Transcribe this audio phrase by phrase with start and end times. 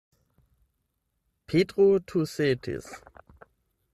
[1.51, 2.87] Petro tusetis.